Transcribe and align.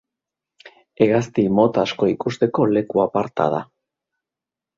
Hegazti 1.05 1.45
mota 1.57 1.83
asko 1.89 2.09
ikusteko 2.13 2.67
leku 2.73 3.05
aparta 3.05 3.47
da. 3.57 3.61